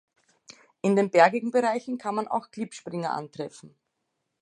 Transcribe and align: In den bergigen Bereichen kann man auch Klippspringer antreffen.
In 0.81 0.95
den 0.95 1.11
bergigen 1.11 1.51
Bereichen 1.51 1.99
kann 1.99 2.15
man 2.15 2.27
auch 2.27 2.49
Klippspringer 2.49 3.11
antreffen. 3.13 3.75